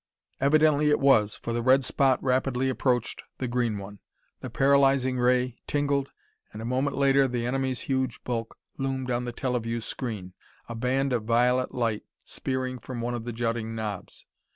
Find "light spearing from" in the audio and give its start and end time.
11.75-12.99